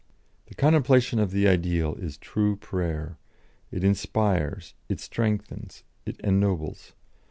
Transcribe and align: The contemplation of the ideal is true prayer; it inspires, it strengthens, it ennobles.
The 0.47 0.55
contemplation 0.55 1.19
of 1.19 1.29
the 1.29 1.47
ideal 1.47 1.93
is 1.93 2.17
true 2.17 2.55
prayer; 2.55 3.19
it 3.69 3.83
inspires, 3.83 4.73
it 4.89 4.99
strengthens, 4.99 5.83
it 6.07 6.19
ennobles. 6.21 6.93